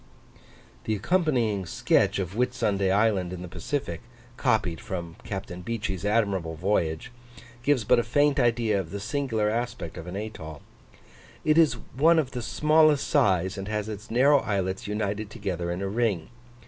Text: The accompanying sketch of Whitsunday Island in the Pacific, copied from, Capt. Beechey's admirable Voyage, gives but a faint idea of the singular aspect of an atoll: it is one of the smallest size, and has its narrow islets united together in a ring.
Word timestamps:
The 0.85 0.95
accompanying 0.95 1.67
sketch 1.67 2.17
of 2.17 2.33
Whitsunday 2.33 2.89
Island 2.89 3.31
in 3.31 3.43
the 3.43 3.47
Pacific, 3.47 4.01
copied 4.35 4.81
from, 4.81 5.15
Capt. 5.23 5.53
Beechey's 5.63 6.03
admirable 6.03 6.55
Voyage, 6.55 7.11
gives 7.61 7.83
but 7.83 7.99
a 7.99 8.03
faint 8.03 8.39
idea 8.39 8.79
of 8.79 8.89
the 8.89 8.99
singular 8.99 9.47
aspect 9.51 9.97
of 9.97 10.07
an 10.07 10.15
atoll: 10.15 10.63
it 11.45 11.55
is 11.55 11.77
one 11.95 12.17
of 12.17 12.31
the 12.31 12.41
smallest 12.41 13.07
size, 13.09 13.59
and 13.59 13.67
has 13.67 13.87
its 13.87 14.09
narrow 14.09 14.39
islets 14.39 14.87
united 14.87 15.29
together 15.29 15.69
in 15.69 15.83
a 15.83 15.87
ring. 15.87 16.29